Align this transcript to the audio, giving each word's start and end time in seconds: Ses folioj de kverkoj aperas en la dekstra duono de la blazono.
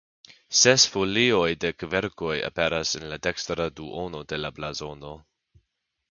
Ses 0.59 0.83
folioj 0.93 1.49
de 1.65 1.69
kverkoj 1.83 2.31
aperas 2.47 2.93
en 2.99 3.05
la 3.11 3.19
dekstra 3.27 3.67
duono 3.81 4.23
de 4.33 4.41
la 4.41 4.51
blazono. 4.61 5.13